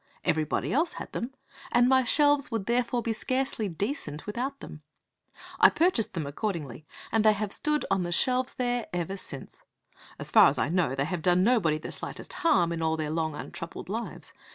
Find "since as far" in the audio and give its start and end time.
9.15-10.47